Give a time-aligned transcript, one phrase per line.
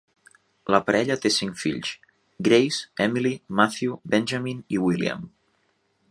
[0.75, 1.91] La parella té cinc fills:
[2.47, 5.29] Grace, Emily, Matthew, Benjamin i William.